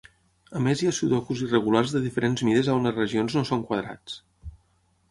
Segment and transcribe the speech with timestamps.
[0.59, 4.19] A més hi ha sudokus irregulars de diferents mides on les regions no són quadrats.